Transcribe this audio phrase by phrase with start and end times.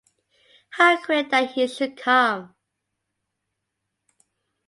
[0.71, 2.55] How queer that he should come.